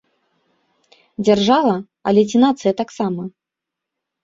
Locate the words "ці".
2.33-2.37